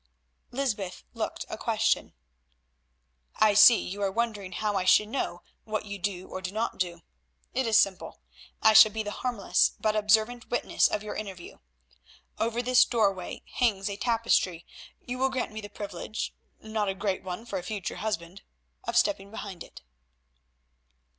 [0.49, 2.15] Lysbeth looked a question.
[3.35, 6.79] "I see you are wondering how I should know what you do or do not
[6.79, 7.03] do.
[7.53, 8.19] It is simple.
[8.63, 11.59] I shall be the harmless but observant witness of your interview.
[12.39, 14.65] Over this doorway hangs a tapestry;
[15.05, 19.63] you will grant me the privilege—not a great one for a future husband—of stepping behind
[19.63, 19.83] it."